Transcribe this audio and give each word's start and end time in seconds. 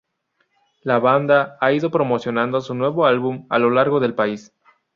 La 0.81 0.97
banda 0.97 1.59
ha 1.61 1.71
ido 1.73 1.91
promocionando 1.91 2.59
su 2.59 2.73
nuevo 2.73 3.05
álbum 3.05 3.45
a 3.51 3.59
lo 3.59 3.69
largo 3.69 3.99
del 3.99 4.15
país. 4.15 4.51